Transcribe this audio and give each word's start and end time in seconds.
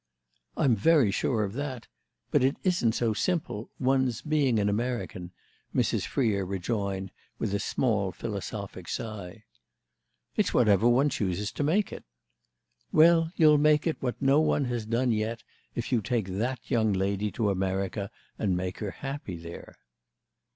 "I'm 0.57 0.75
very 0.75 1.11
sure 1.11 1.43
of 1.43 1.53
that; 1.53 1.85
but 2.31 2.43
it 2.43 2.57
isn't 2.63 2.93
so 2.93 3.13
simple—one's 3.13 4.23
being 4.23 4.57
an 4.57 4.67
American," 4.67 5.29
Mrs. 5.75 6.07
Freer 6.07 6.43
rejoined 6.43 7.11
with 7.37 7.53
a 7.53 7.59
small 7.59 8.11
philosophic 8.11 8.87
sigh. 8.87 9.43
"It's 10.35 10.55
whatever 10.55 10.89
one 10.89 11.09
chooses 11.09 11.51
to 11.51 11.63
make 11.63 11.93
it." 11.93 12.03
"Well, 12.91 13.31
you'll 13.35 13.59
make 13.59 13.85
it 13.85 14.01
what 14.01 14.19
no 14.19 14.39
one 14.39 14.65
has 14.65 14.87
done 14.87 15.11
yet 15.11 15.43
if 15.75 15.91
you 15.91 16.01
take 16.01 16.25
that 16.29 16.71
young 16.71 16.93
lady 16.93 17.29
to 17.33 17.51
America 17.51 18.09
and 18.39 18.57
make 18.57 18.79
her 18.79 18.89
happy 18.89 19.35
there." 19.37 19.75